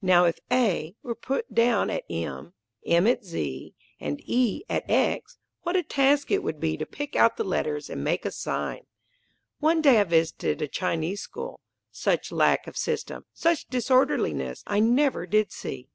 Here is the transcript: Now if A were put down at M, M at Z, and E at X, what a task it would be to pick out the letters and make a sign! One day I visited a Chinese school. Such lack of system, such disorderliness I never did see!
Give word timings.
Now 0.00 0.26
if 0.26 0.38
A 0.48 0.94
were 1.02 1.16
put 1.16 1.52
down 1.52 1.90
at 1.90 2.04
M, 2.08 2.54
M 2.86 3.04
at 3.08 3.24
Z, 3.24 3.74
and 3.98 4.22
E 4.24 4.62
at 4.70 4.88
X, 4.88 5.38
what 5.62 5.74
a 5.74 5.82
task 5.82 6.30
it 6.30 6.44
would 6.44 6.60
be 6.60 6.76
to 6.76 6.86
pick 6.86 7.16
out 7.16 7.36
the 7.36 7.42
letters 7.42 7.90
and 7.90 8.04
make 8.04 8.24
a 8.24 8.30
sign! 8.30 8.86
One 9.58 9.80
day 9.82 9.98
I 9.98 10.04
visited 10.04 10.62
a 10.62 10.68
Chinese 10.68 11.22
school. 11.22 11.58
Such 11.90 12.30
lack 12.30 12.68
of 12.68 12.76
system, 12.76 13.24
such 13.34 13.66
disorderliness 13.66 14.62
I 14.68 14.78
never 14.78 15.26
did 15.26 15.50
see! 15.50 15.88